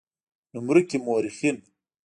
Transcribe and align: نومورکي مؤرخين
نومورکي 0.53 0.97
مؤرخين 1.05 1.57